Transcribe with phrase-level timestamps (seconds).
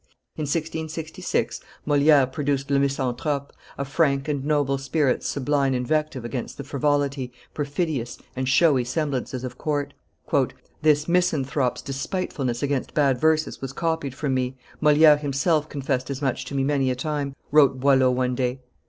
[0.35, 6.63] In 1666, Moliere produced le Misanthrope, a frank and noble spirit's sublime invective against the
[6.63, 9.93] frivolity, perfidious and showy semblances of court.
[10.81, 16.45] "This misanthrope's despitefulness against bad verses was copied from me; Moliere himself confessed as much
[16.45, 18.59] to me many a time," wrote Boileau one day.